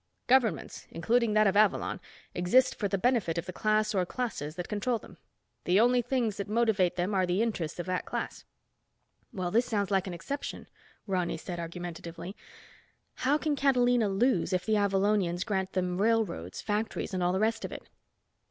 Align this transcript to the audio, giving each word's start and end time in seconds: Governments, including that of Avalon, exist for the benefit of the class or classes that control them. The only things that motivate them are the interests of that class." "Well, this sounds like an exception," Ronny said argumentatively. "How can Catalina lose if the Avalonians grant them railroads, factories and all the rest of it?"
Governments, 0.25 0.87
including 0.89 1.33
that 1.33 1.45
of 1.45 1.55
Avalon, 1.55 2.01
exist 2.33 2.73
for 2.73 2.87
the 2.87 2.97
benefit 2.97 3.37
of 3.37 3.45
the 3.45 3.53
class 3.53 3.93
or 3.93 4.03
classes 4.03 4.55
that 4.55 4.67
control 4.67 4.97
them. 4.97 5.19
The 5.65 5.79
only 5.79 6.01
things 6.01 6.37
that 6.37 6.49
motivate 6.49 6.95
them 6.95 7.13
are 7.13 7.27
the 7.27 7.43
interests 7.43 7.77
of 7.79 7.85
that 7.85 8.07
class." 8.07 8.43
"Well, 9.31 9.51
this 9.51 9.67
sounds 9.67 9.91
like 9.91 10.07
an 10.07 10.13
exception," 10.15 10.67
Ronny 11.05 11.37
said 11.37 11.59
argumentatively. 11.59 12.35
"How 13.17 13.37
can 13.37 13.55
Catalina 13.55 14.09
lose 14.09 14.53
if 14.53 14.65
the 14.65 14.73
Avalonians 14.73 15.45
grant 15.45 15.73
them 15.73 16.01
railroads, 16.01 16.61
factories 16.61 17.13
and 17.13 17.21
all 17.21 17.31
the 17.31 17.39
rest 17.39 17.63
of 17.63 17.71
it?" 17.71 17.87